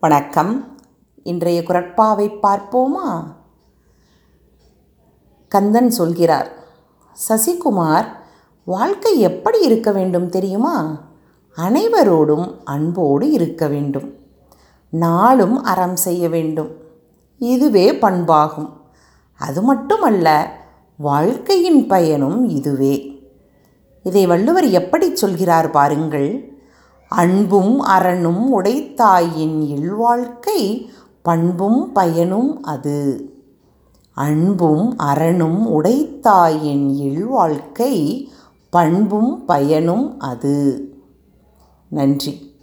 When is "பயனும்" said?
21.86-22.48, 31.92-32.62, 39.44-40.20